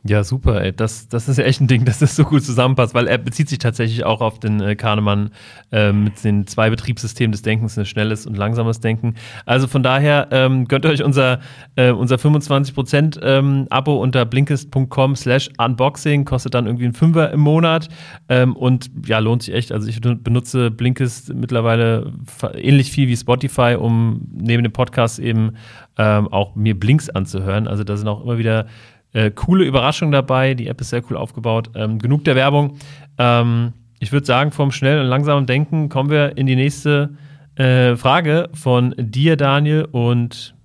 [0.05, 0.71] Ja, super, ey.
[0.73, 3.49] Das, das ist ja echt ein Ding, dass das so gut zusammenpasst, weil er bezieht
[3.49, 5.31] sich tatsächlich auch auf den äh, Kahnemann
[5.73, 9.15] äh, mit den zwei Betriebssystemen des Denkens, ein schnelles und langsames Denken.
[9.45, 11.41] Also von daher ähm, gönnt euch unser,
[11.75, 17.41] äh, unser 25% ähm, Abo unter blinkist.com slash unboxing, kostet dann irgendwie ein Fünfer im
[17.41, 17.89] Monat
[18.29, 19.73] ähm, und ja, lohnt sich echt.
[19.73, 22.13] Also ich benutze Blinkist mittlerweile
[22.53, 25.55] ähnlich viel wie Spotify, um neben dem Podcast eben
[25.97, 27.67] ähm, auch mir Blinks anzuhören.
[27.67, 28.65] Also da sind auch immer wieder
[29.13, 30.53] äh, coole Überraschung dabei.
[30.53, 31.71] Die App ist sehr cool aufgebaut.
[31.75, 32.77] Ähm, genug der Werbung.
[33.17, 37.11] Ähm, ich würde sagen, vom schnellen und langsamen Denken kommen wir in die nächste
[37.55, 40.55] äh, Frage von dir, Daniel, und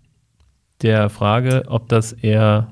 [0.82, 2.68] der Frage, ob das eher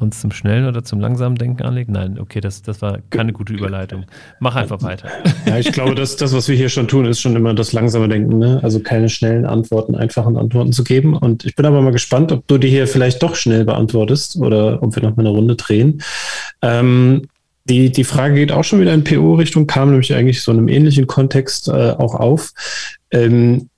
[0.00, 1.90] uns zum schnellen oder zum langsamen Denken anlegt?
[1.90, 4.06] Nein, okay, das, das war keine gute Überleitung.
[4.38, 5.08] Mach einfach weiter.
[5.44, 8.08] Ja, ich glaube, dass das, was wir hier schon tun, ist schon immer das langsame
[8.08, 8.38] Denken.
[8.38, 8.60] Ne?
[8.62, 11.14] Also keine schnellen Antworten, einfachen Antworten zu geben.
[11.14, 14.82] Und ich bin aber mal gespannt, ob du die hier vielleicht doch schnell beantwortest oder
[14.82, 16.00] ob wir noch mal eine Runde drehen.
[16.62, 17.22] Ähm,
[17.64, 20.68] die, die Frage geht auch schon wieder in PO-Richtung, kam nämlich eigentlich so in einem
[20.68, 22.52] ähnlichen Kontext äh, auch auf.
[23.10, 23.68] Ähm,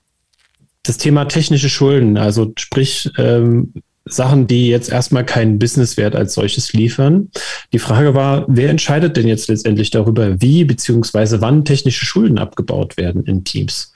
[0.83, 3.73] das Thema technische Schulden, also sprich, ähm,
[4.05, 7.29] Sachen, die jetzt erstmal keinen Businesswert als solches liefern.
[7.71, 12.97] Die Frage war, wer entscheidet denn jetzt letztendlich darüber, wie beziehungsweise wann technische Schulden abgebaut
[12.97, 13.93] werden in Teams?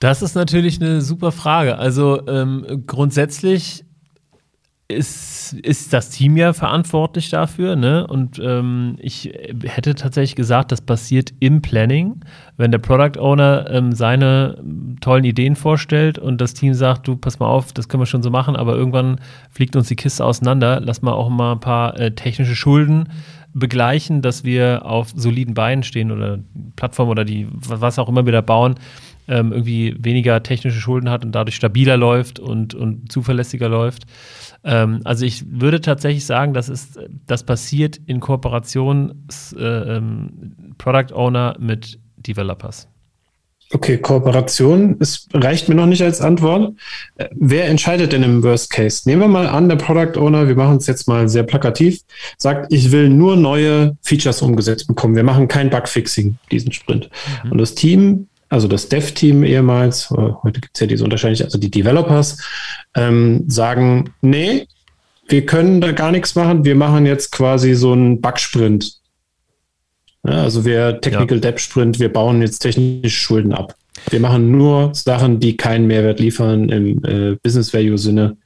[0.00, 1.78] Das ist natürlich eine super Frage.
[1.78, 3.84] Also ähm, grundsätzlich
[4.90, 8.06] ist, ist das Team ja verantwortlich dafür, ne?
[8.06, 9.30] Und ähm, ich
[9.64, 12.20] hätte tatsächlich gesagt, das passiert im Planning,
[12.56, 14.62] wenn der Product Owner ähm, seine
[15.02, 18.22] tollen Ideen vorstellt und das Team sagt, du pass mal auf, das können wir schon
[18.22, 19.20] so machen, aber irgendwann
[19.50, 23.10] fliegt uns die Kiste auseinander, lass mal auch mal ein paar äh, technische Schulden
[23.52, 26.38] begleichen, dass wir auf soliden Beinen stehen oder
[26.76, 28.76] Plattform oder die was auch immer wir da bauen,
[29.28, 34.04] ähm, irgendwie weniger technische Schulden hat und dadurch stabiler läuft und, und zuverlässiger läuft.
[34.64, 41.14] Ähm, also ich würde tatsächlich sagen, das ist, das passiert in Kooperation äh, ähm, Product
[41.14, 42.88] Owner mit Developers.
[43.70, 46.72] Okay, Kooperation es reicht mir noch nicht als Antwort.
[47.16, 49.06] Äh, wer entscheidet denn im Worst Case?
[49.06, 52.00] Nehmen wir mal an, der Product Owner, wir machen es jetzt mal sehr plakativ,
[52.38, 55.16] sagt, ich will nur neue Features umgesetzt bekommen.
[55.16, 57.10] Wir machen kein Bugfixing diesen Sprint.
[57.44, 57.52] Mhm.
[57.52, 61.58] Und das Team also das Dev-Team ehemals, äh, heute gibt es ja diese Unterscheidung, also
[61.58, 62.38] die Developers,
[62.94, 64.66] ähm, sagen, nee,
[65.28, 68.98] wir können da gar nichts machen, wir machen jetzt quasi so einen Bug-Sprint.
[70.26, 71.42] Ja, also wir Technical ja.
[71.42, 73.74] Debt Sprint, wir bauen jetzt technische Schulden ab.
[74.10, 78.36] Wir machen nur Sachen, die keinen Mehrwert liefern im äh, Business Value Sinne.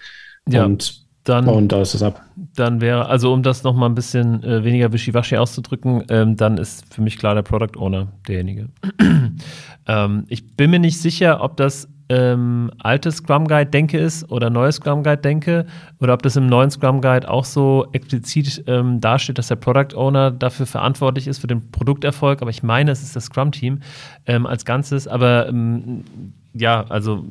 [0.48, 0.64] Ja.
[0.64, 2.22] Und dann, und da ist es ab.
[2.54, 6.92] Dann wäre, also um das nochmal ein bisschen äh, weniger wischiwaschi auszudrücken, ähm, dann ist
[6.92, 8.68] für mich klar der Product Owner derjenige.
[9.86, 14.50] ähm, ich bin mir nicht sicher, ob das ähm, altes Scrum Guide Denke ist oder
[14.50, 15.64] neues Scrum Guide Denke
[15.98, 19.96] oder ob das im neuen Scrum Guide auch so explizit ähm, dasteht, dass der Product
[19.96, 22.42] Owner dafür verantwortlich ist für den Produkterfolg.
[22.42, 23.80] Aber ich meine, es ist das Scrum Team
[24.26, 25.08] ähm, als Ganzes.
[25.08, 26.04] Aber ähm,
[26.52, 27.24] ja, also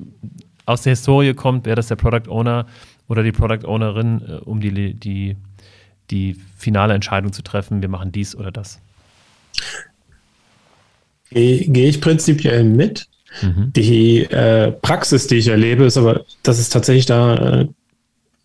[0.65, 2.65] aus der Historie kommt, wäre das der Product Owner
[3.11, 5.35] oder die Product Ownerin, äh, um die, die,
[6.11, 8.79] die finale Entscheidung zu treffen, wir machen dies oder das.
[11.29, 13.09] Gehe geh ich prinzipiell mit.
[13.41, 13.73] Mhm.
[13.75, 17.67] Die äh, Praxis, die ich erlebe, ist aber, dass es tatsächlich da äh,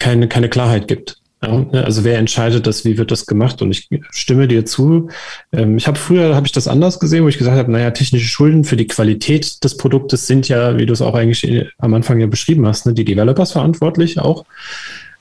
[0.00, 1.20] keine, keine Klarheit gibt.
[1.46, 3.62] Ne, also wer entscheidet das, wie wird das gemacht?
[3.62, 5.08] Und ich stimme dir zu.
[5.52, 8.28] Ähm, ich habe früher habe ich das anders gesehen, wo ich gesagt habe, naja, technische
[8.28, 12.20] Schulden für die Qualität des Produktes sind ja, wie du es auch eigentlich am Anfang
[12.20, 14.44] ja beschrieben hast, ne, die Developers verantwortlich auch.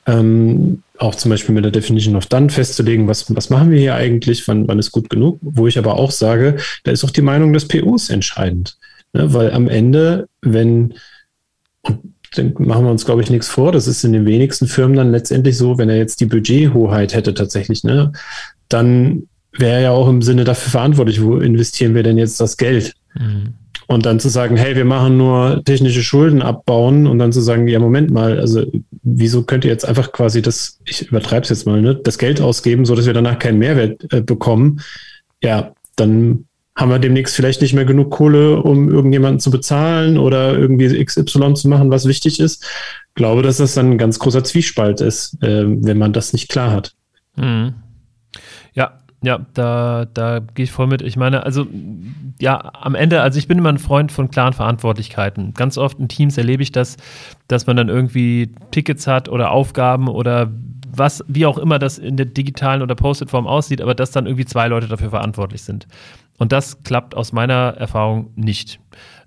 [0.08, 3.96] Ähm, auch zum Beispiel mit der Definition of Done festzulegen, was, was machen wir hier
[3.96, 7.24] eigentlich, wann, wann ist gut genug, wo ich aber auch sage, da ist auch die
[7.24, 8.78] Meinung des POs entscheidend.
[9.14, 10.94] Ne, weil am Ende, wenn,
[12.36, 13.72] dann machen wir uns, glaube ich, nichts vor.
[13.72, 17.34] Das ist in den wenigsten Firmen dann letztendlich so, wenn er jetzt die Budgethoheit hätte
[17.34, 18.12] tatsächlich, ne,
[18.70, 22.58] dann wäre er ja auch im Sinne dafür verantwortlich, wo investieren wir denn jetzt das
[22.58, 22.94] Geld?
[23.16, 23.54] Mhm.
[23.88, 27.68] Und dann zu sagen, hey, wir machen nur technische Schulden abbauen und dann zu sagen,
[27.68, 28.66] ja, Moment mal, also
[29.04, 32.42] wieso könnt ihr jetzt einfach quasi das, ich übertreibe es jetzt mal, ne, das Geld
[32.42, 34.82] ausgeben, so dass wir danach keinen Mehrwert äh, bekommen?
[35.44, 36.46] Ja, dann
[36.76, 41.54] haben wir demnächst vielleicht nicht mehr genug Kohle, um irgendjemanden zu bezahlen oder irgendwie XY
[41.54, 42.64] zu machen, was wichtig ist.
[42.64, 46.50] Ich glaube, dass das dann ein ganz großer Zwiespalt ist, äh, wenn man das nicht
[46.50, 46.94] klar hat.
[47.38, 47.76] Mhm.
[48.74, 51.02] Ja, ja, da, da gehe ich voll mit.
[51.02, 51.66] Ich meine, also
[52.40, 55.54] ja, am Ende, also ich bin immer ein Freund von klaren Verantwortlichkeiten.
[55.54, 56.98] Ganz oft in Teams erlebe ich das,
[57.48, 60.52] dass man dann irgendwie Tickets hat oder Aufgaben oder
[60.98, 64.46] was, wie auch immer das in der digitalen oder Post-it-Form aussieht, aber dass dann irgendwie
[64.46, 65.88] zwei Leute dafür verantwortlich sind.
[66.38, 68.80] Und das klappt aus meiner Erfahrung nicht.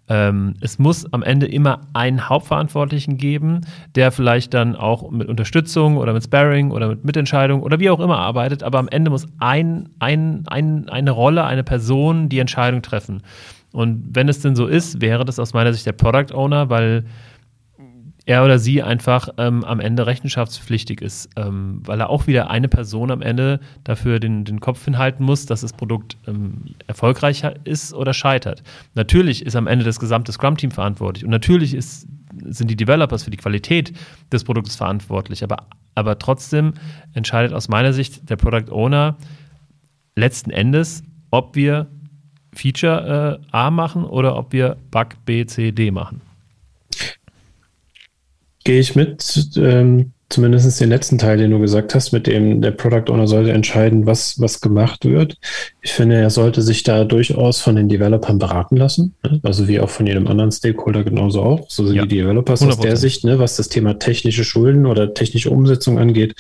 [0.09, 3.61] Ähm, es muss am Ende immer einen Hauptverantwortlichen geben,
[3.95, 8.01] der vielleicht dann auch mit Unterstützung oder mit Sparring oder mit Mitentscheidung oder wie auch
[8.01, 12.81] immer arbeitet, aber am Ende muss ein, ein, ein, eine Rolle, eine Person die Entscheidung
[12.81, 13.23] treffen.
[13.73, 17.05] Und wenn es denn so ist, wäre das aus meiner Sicht der Product Owner, weil
[18.29, 22.69] er oder sie einfach ähm, am Ende rechenschaftspflichtig ist, ähm, weil er auch wieder eine
[22.69, 27.95] Person am Ende dafür den, den Kopf hinhalten muss, dass das Produkt ähm, erfolgreich ist
[27.95, 28.63] oder scheitert.
[28.95, 32.07] Natürlich ist am Ende das gesamte Scrum-Team verantwortlich und natürlich ist,
[32.45, 33.95] sind die Developers für die Qualität
[34.31, 36.75] des Produktes verantwortlich, aber, aber trotzdem
[37.15, 39.17] entscheidet aus meiner Sicht der Product Owner
[40.17, 41.87] letzten Endes, ob wir
[42.53, 46.28] Feature äh, A machen oder ob wir Bug B, C, D machen
[48.69, 49.49] gehe ich mit.
[49.57, 53.51] Ähm, zumindest den letzten Teil, den du gesagt hast, mit dem der Product Owner sollte
[53.51, 55.39] entscheiden, was, was gemacht wird.
[55.81, 59.15] Ich finde, er sollte sich da durchaus von den Developern beraten lassen.
[59.25, 59.41] Ne?
[59.43, 61.71] Also wie auch von jedem anderen Stakeholder genauso auch.
[61.71, 62.69] So sind ja, die Developers 100%.
[62.69, 66.35] aus der Sicht, ne, was das Thema technische Schulden oder technische Umsetzung angeht.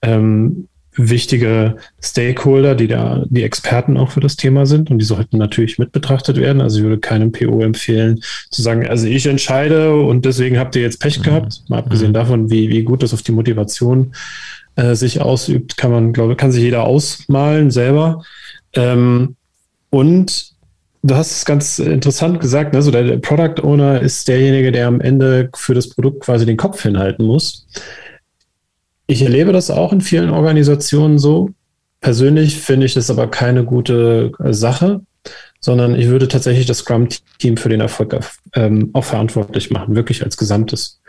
[0.00, 5.38] Ähm, wichtige Stakeholder, die da die Experten auch für das Thema sind und die sollten
[5.38, 6.60] natürlich mit betrachtet werden.
[6.60, 10.82] Also ich würde keinem PO empfehlen zu sagen, also ich entscheide und deswegen habt ihr
[10.82, 11.22] jetzt Pech mhm.
[11.24, 11.62] gehabt.
[11.68, 12.14] Mal abgesehen mhm.
[12.14, 14.12] davon, wie, wie gut das auf die Motivation
[14.76, 18.24] äh, sich ausübt, kann man, glaube kann sich jeder ausmalen selber.
[18.74, 19.36] Ähm,
[19.90, 20.54] und
[21.02, 22.82] du hast es ganz interessant gesagt, ne?
[22.82, 26.56] so der, der Product Owner ist derjenige, der am Ende für das Produkt quasi den
[26.56, 27.66] Kopf hinhalten muss.
[29.06, 31.50] Ich erlebe das auch in vielen Organisationen so.
[32.00, 35.00] Persönlich finde ich das aber keine gute äh, Sache,
[35.60, 38.18] sondern ich würde tatsächlich das Scrum-Team für den Erfolg
[38.54, 41.00] ähm, auch verantwortlich machen, wirklich als Gesamtes.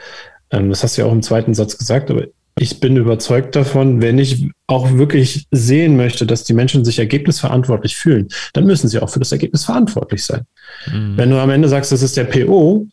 [0.51, 2.25] Ähm, das hast du ja auch im zweiten Satz gesagt, aber
[2.58, 7.97] ich bin überzeugt davon, wenn ich auch wirklich sehen möchte, dass die Menschen sich ergebnisverantwortlich
[7.97, 10.45] fühlen, dann müssen sie auch für das Ergebnis verantwortlich sein.
[10.88, 11.17] Mhm.
[11.17, 12.88] Wenn du am Ende sagst, das ist der PO,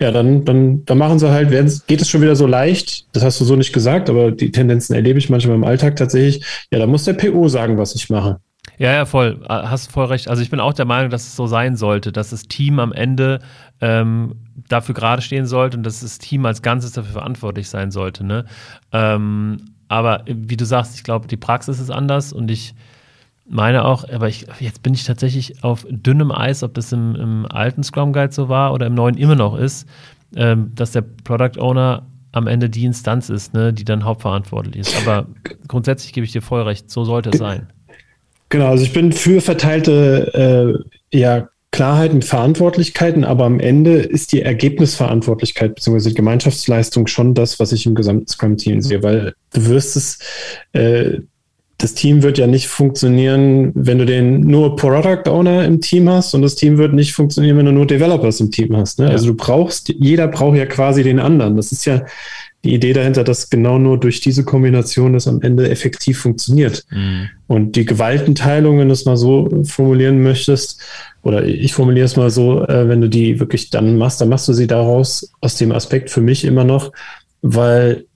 [0.00, 1.50] ja, dann, dann, dann machen sie halt,
[1.86, 4.94] geht es schon wieder so leicht, das hast du so nicht gesagt, aber die Tendenzen
[4.94, 6.44] erlebe ich manchmal im Alltag tatsächlich.
[6.70, 8.38] Ja, da muss der PO sagen, was ich mache.
[8.78, 9.40] Ja, ja, voll.
[9.48, 10.28] Hast voll recht.
[10.28, 12.92] Also ich bin auch der Meinung, dass es so sein sollte, dass das Team am
[12.92, 13.40] Ende
[13.80, 14.36] ähm,
[14.68, 18.24] dafür gerade stehen sollte und dass das Team als Ganzes dafür verantwortlich sein sollte.
[18.24, 18.44] Ne?
[18.92, 19.56] Ähm,
[19.88, 22.74] aber wie du sagst, ich glaube, die Praxis ist anders und ich
[23.48, 27.46] meine auch, aber ich, jetzt bin ich tatsächlich auf dünnem Eis, ob das im, im
[27.46, 29.88] alten Scrum Guide so war oder im neuen immer noch ist,
[30.36, 34.96] ähm, dass der Product Owner am Ende die Instanz ist, ne, die dann hauptverantwortlich ist.
[35.00, 35.26] Aber
[35.66, 37.68] grundsätzlich gebe ich dir voll recht, so sollte es sein.
[38.50, 44.42] Genau, also ich bin für verteilte äh, ja, Klarheit Verantwortlichkeiten, aber am Ende ist die
[44.42, 46.10] Ergebnisverantwortlichkeit bzw.
[46.10, 50.18] die Gemeinschaftsleistung schon das, was ich im gesamten Scrum-Team sehe, weil du wirst es,
[50.72, 51.20] äh,
[51.78, 56.34] das Team wird ja nicht funktionieren, wenn du den nur Product Owner im Team hast
[56.34, 58.98] und das Team wird nicht funktionieren, wenn du nur Developers im Team hast.
[58.98, 59.06] Ne?
[59.06, 59.12] Ja.
[59.12, 61.54] Also du brauchst, jeder braucht ja quasi den anderen.
[61.56, 62.02] Das ist ja
[62.64, 66.84] die Idee dahinter, dass genau nur durch diese Kombination das am Ende effektiv funktioniert.
[66.90, 67.28] Mhm.
[67.46, 70.82] Und die Gewaltenteilung, wenn du es mal so formulieren möchtest,
[71.22, 74.48] oder ich formuliere es mal so, äh, wenn du die wirklich dann machst, dann machst
[74.48, 76.90] du sie daraus aus dem Aspekt für mich immer noch,
[77.40, 78.06] weil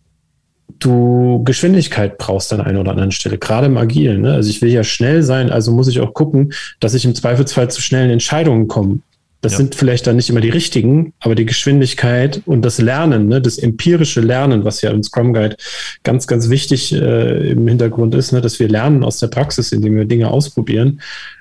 [0.79, 4.23] du Geschwindigkeit brauchst an einer oder anderen Stelle, gerade im Agilen.
[4.23, 4.33] Ne?
[4.33, 7.71] Also ich will ja schnell sein, also muss ich auch gucken, dass ich im Zweifelsfall
[7.71, 9.01] zu schnellen Entscheidungen komme.
[9.43, 9.59] Das ja.
[9.59, 13.59] sind vielleicht dann nicht immer die richtigen, aber die Geschwindigkeit und das Lernen, ne, das
[13.59, 15.57] empirische Lernen, was ja im Scrum Guide
[16.05, 19.97] ganz, ganz wichtig äh, im Hintergrund ist, ne, dass wir lernen aus der Praxis, indem
[19.97, 21.01] wir Dinge ausprobieren.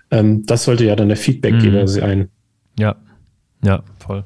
[0.09, 1.87] Ähm, das sollte ja dann der Feedbackgeber mhm.
[1.87, 2.29] sein.
[2.79, 2.95] Ja,
[3.63, 4.23] ja, voll.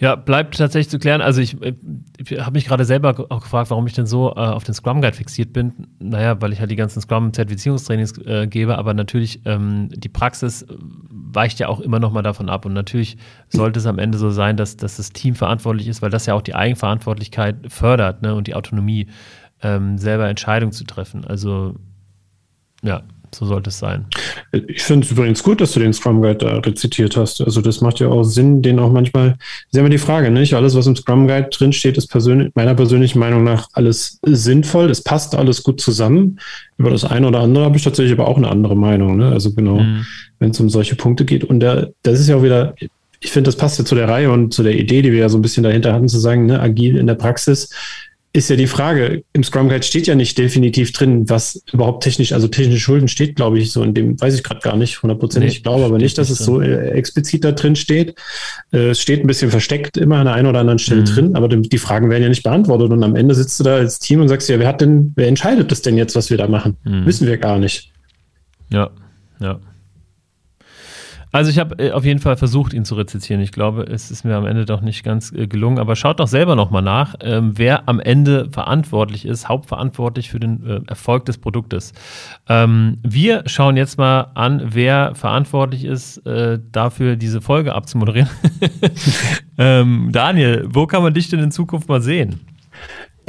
[0.00, 1.20] Ja, bleibt tatsächlich zu klären.
[1.20, 4.64] Also ich, ich habe mich gerade selber auch gefragt, warum ich denn so äh, auf
[4.64, 5.88] den Scrum Guide fixiert bin.
[5.98, 10.66] Naja, weil ich halt die ganzen Scrum-Zertifizierungstrainings äh, gebe, aber natürlich ähm, die Praxis
[11.10, 12.64] weicht ja auch immer noch mal davon ab.
[12.64, 13.18] Und natürlich
[13.50, 16.32] sollte es am Ende so sein, dass, dass das Team verantwortlich ist, weil das ja
[16.32, 19.06] auch die Eigenverantwortlichkeit fördert ne, und die Autonomie,
[19.62, 21.26] ähm, selber Entscheidungen zu treffen.
[21.26, 21.74] Also
[22.82, 23.02] ja,
[23.34, 24.06] so sollte es sein.
[24.52, 27.40] Ich finde es übrigens gut, dass du den Scrum Guide da rezitiert hast.
[27.40, 30.54] Also das macht ja auch Sinn, den auch manchmal, ist ja immer die Frage, nicht?
[30.54, 34.90] Alles, was im Scrum Guide drinsteht, ist persönlich, meiner persönlichen Meinung nach alles sinnvoll.
[34.90, 36.38] Es passt alles gut zusammen.
[36.76, 39.16] Über das eine oder andere habe ich tatsächlich aber auch eine andere Meinung.
[39.16, 39.28] Ne?
[39.28, 40.06] Also genau, mhm.
[40.38, 41.44] wenn es um solche Punkte geht.
[41.44, 42.74] Und der, das ist ja auch wieder,
[43.20, 45.28] ich finde, das passt ja zu der Reihe und zu der Idee, die wir ja
[45.28, 47.70] so ein bisschen dahinter hatten, zu sagen, ne, agil in der Praxis
[48.32, 52.32] ist ja die Frage, im Scrum Guide steht ja nicht definitiv drin, was überhaupt technisch,
[52.32, 55.50] also technische Schulden steht, glaube ich, so in dem, weiß ich gerade gar nicht, hundertprozentig.
[55.50, 58.14] Nee, ich glaube aber nicht, dass es so äh, explizit da drin steht.
[58.72, 61.06] Äh, es steht ein bisschen versteckt immer an der einen oder anderen Stelle mhm.
[61.06, 63.98] drin, aber die Fragen werden ja nicht beantwortet und am Ende sitzt du da als
[63.98, 66.46] Team und sagst ja, wer hat denn, wer entscheidet das denn jetzt, was wir da
[66.46, 66.76] machen?
[66.84, 67.06] Mhm.
[67.06, 67.90] Wissen wir gar nicht.
[68.70, 68.90] Ja,
[69.40, 69.58] ja.
[71.32, 73.40] Also ich habe äh, auf jeden Fall versucht, ihn zu rezitieren.
[73.40, 75.78] Ich glaube, es ist mir am Ende doch nicht ganz äh, gelungen.
[75.78, 80.66] Aber schaut doch selber nochmal nach, ähm, wer am Ende verantwortlich ist, hauptverantwortlich für den
[80.66, 81.92] äh, Erfolg des Produktes.
[82.48, 88.28] Ähm, wir schauen jetzt mal an, wer verantwortlich ist, äh, dafür diese Folge abzumoderieren.
[89.58, 92.40] ähm, Daniel, wo kann man dich denn in Zukunft mal sehen?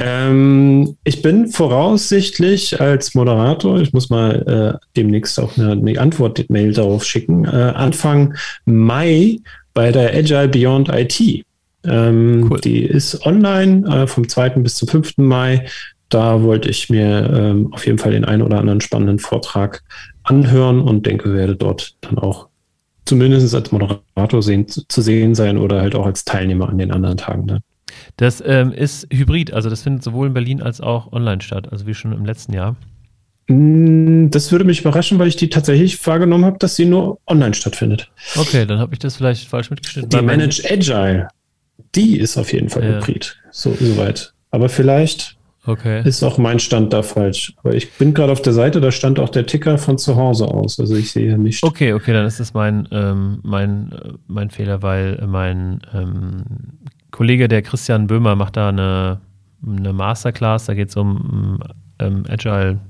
[0.04, 6.72] Ähm, ich bin voraussichtlich als Moderator, ich muss mal äh, demnächst auch eine, eine Antwort-Mail
[6.72, 8.34] darauf schicken, äh, Anfang
[8.64, 9.38] Mai
[9.74, 11.44] bei der Agile Beyond IT.
[11.84, 12.60] Ähm, cool.
[12.60, 14.50] Die ist online äh, vom 2.
[14.60, 15.18] bis zum 5.
[15.18, 15.66] Mai.
[16.08, 19.82] Da wollte ich mir ähm, auf jeden Fall den einen oder anderen spannenden Vortrag
[20.24, 22.48] anhören und denke, werde dort dann auch
[23.04, 27.16] zumindest als Moderator sehen, zu sehen sein oder halt auch als Teilnehmer an den anderen
[27.16, 27.46] Tagen.
[27.46, 27.60] Dann.
[28.16, 31.86] Das ähm, ist hybrid, also das findet sowohl in Berlin als auch online statt, also
[31.86, 32.76] wie schon im letzten Jahr.
[33.48, 37.54] Mm, das würde mich überraschen, weil ich die tatsächlich wahrgenommen habe, dass sie nur online
[37.54, 38.10] stattfindet.
[38.36, 40.10] Okay, dann habe ich das vielleicht falsch mitgeschnitten.
[40.10, 41.28] Die Manage Agile,
[41.94, 42.90] die ist auf jeden Fall ja.
[42.96, 44.32] hybrid, so soweit.
[44.50, 46.06] Aber vielleicht okay.
[46.06, 47.54] ist auch mein Stand da falsch.
[47.62, 50.46] Aber ich bin gerade auf der Seite, da stand auch der Ticker von zu Hause
[50.46, 50.78] aus.
[50.78, 51.62] Also ich sehe nicht.
[51.64, 56.42] Okay, okay, dann ist das mein, ähm, mein, äh, mein Fehler, weil mein ähm,
[57.12, 59.20] Kollege, der Christian Böhmer, macht da eine,
[59.64, 61.60] eine Masterclass, da geht es um
[62.00, 62.80] ähm, Agile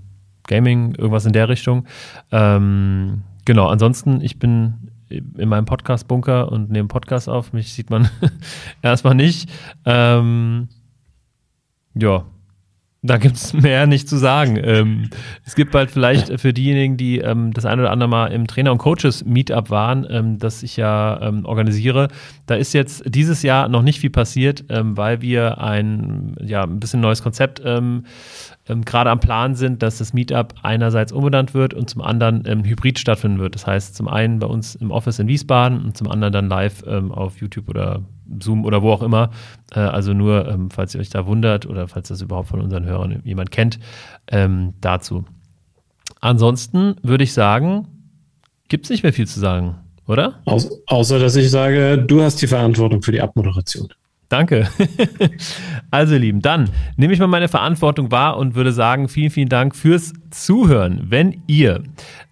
[0.45, 1.87] Gaming, irgendwas in der Richtung.
[2.31, 7.53] Ähm, genau, ansonsten, ich bin in meinem Podcast-Bunker und nehme Podcast auf.
[7.53, 8.09] Mich sieht man
[8.83, 9.51] erstmal nicht.
[9.85, 10.69] Ähm,
[11.95, 12.25] ja,
[13.05, 14.57] da gibt es mehr nicht zu sagen.
[14.63, 15.11] Ähm,
[15.45, 18.71] es gibt bald vielleicht für diejenigen, die ähm, das eine oder andere Mal im Trainer-
[18.71, 22.09] und Coaches-Meetup waren, ähm, das ich ja ähm, organisiere,
[22.47, 26.79] da ist jetzt dieses Jahr noch nicht viel passiert, ähm, weil wir ein, ja, ein
[26.79, 28.05] bisschen neues Konzept ähm,
[28.67, 33.41] gerade am Plan sind, dass das Meetup einerseits umbenannt wird und zum anderen hybrid stattfinden
[33.41, 33.57] wird.
[33.57, 36.85] Das heißt, zum einen bei uns im Office in Wiesbaden und zum anderen dann live
[36.85, 38.03] auf YouTube oder
[38.41, 39.31] Zoom oder wo auch immer.
[39.75, 42.85] Äh, also nur, ähm, falls ihr euch da wundert oder falls das überhaupt von unseren
[42.85, 43.79] Hörern jemand kennt,
[44.31, 45.25] ähm, dazu.
[46.21, 47.89] Ansonsten würde ich sagen,
[48.69, 50.41] gibt es nicht mehr viel zu sagen, oder?
[50.45, 53.89] Au außer, dass ich sage, du hast die Verantwortung für die Abmoderation.
[54.29, 54.67] Danke.
[55.91, 59.51] also, ihr Lieben, dann nehme ich mal meine Verantwortung wahr und würde sagen, vielen, vielen
[59.51, 61.03] Dank fürs Zuhören.
[61.09, 61.85] Wenn ihr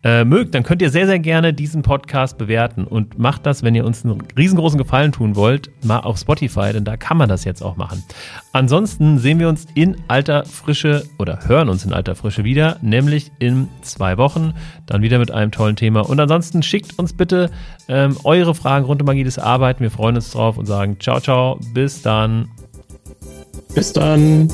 [0.03, 3.75] äh, mögt, dann könnt ihr sehr, sehr gerne diesen Podcast bewerten und macht das, wenn
[3.75, 7.45] ihr uns einen riesengroßen Gefallen tun wollt, mal auf Spotify, denn da kann man das
[7.45, 8.03] jetzt auch machen.
[8.53, 13.31] Ansonsten sehen wir uns in alter Frische oder hören uns in alter Frische wieder, nämlich
[13.39, 14.55] in zwei Wochen,
[14.87, 16.01] dann wieder mit einem tollen Thema.
[16.01, 17.51] Und ansonsten schickt uns bitte
[17.89, 19.83] ähm, eure Fragen rund um agiles Arbeiten.
[19.83, 22.49] Wir freuen uns drauf und sagen ciao, ciao, bis dann.
[23.75, 24.49] Bis dann.